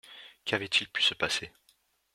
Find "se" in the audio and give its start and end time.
1.03-1.13